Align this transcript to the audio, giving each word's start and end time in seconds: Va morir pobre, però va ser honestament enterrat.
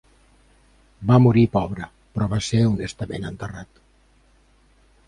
Va 1.11 1.17
morir 1.25 1.43
pobre, 1.57 1.91
però 2.17 2.31
va 2.33 2.41
ser 2.49 2.63
honestament 2.71 3.31
enterrat. 3.35 3.87